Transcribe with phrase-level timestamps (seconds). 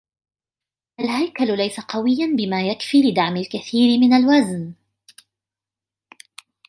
[0.99, 4.73] الهيكل ليس قوياً بما يكفي لدعم الكثير من الوزن.